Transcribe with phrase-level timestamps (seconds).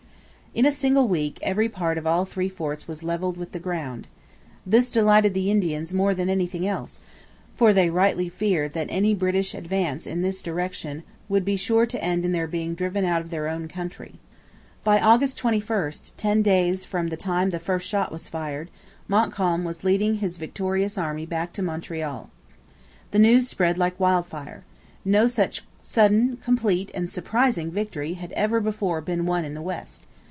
[0.53, 4.05] In a single week every part of all three forts was levelled with the ground.
[4.65, 6.99] This delighted the Indians more than anything else,
[7.55, 12.03] for they rightly feared that any British advance in this direction would be sure to
[12.03, 14.15] end in their being driven out of their own country.
[14.83, 18.69] By August 21, ten days from the time the first shot was fired,
[19.07, 22.29] Montcalm was leading his victorious army back to Montreal.
[23.11, 24.65] The news spread like wildfire.
[25.05, 30.07] No such sudden, complete, and surprising victory had ever before been won in the West.